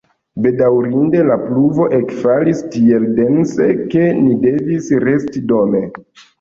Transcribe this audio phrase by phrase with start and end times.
[0.43, 5.87] Bedaŭrinde la pluvo ekfalis tiel dense, ke ni devis resti dome.